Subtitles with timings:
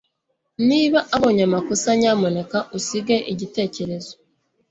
[0.69, 4.13] Niba ubonye amakosa nyamuneka usige igitekerezo